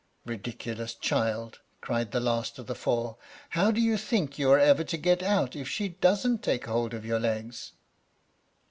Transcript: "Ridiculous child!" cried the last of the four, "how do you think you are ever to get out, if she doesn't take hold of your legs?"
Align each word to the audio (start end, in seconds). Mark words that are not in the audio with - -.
"Ridiculous 0.25 0.95
child!" 0.95 1.59
cried 1.79 2.09
the 2.11 2.19
last 2.19 2.57
of 2.57 2.65
the 2.65 2.73
four, 2.73 3.17
"how 3.49 3.69
do 3.69 3.79
you 3.79 3.97
think 3.97 4.39
you 4.39 4.49
are 4.49 4.57
ever 4.57 4.83
to 4.83 4.97
get 4.97 5.21
out, 5.21 5.55
if 5.55 5.69
she 5.69 5.89
doesn't 5.89 6.41
take 6.41 6.65
hold 6.65 6.95
of 6.95 7.05
your 7.05 7.19
legs?" 7.19 7.73